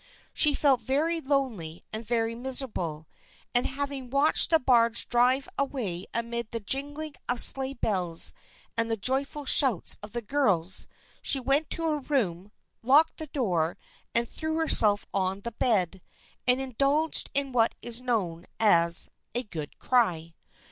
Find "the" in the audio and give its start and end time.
4.49-4.59, 6.49-6.59, 8.89-8.97, 10.13-10.23, 13.17-13.27, 15.41-15.51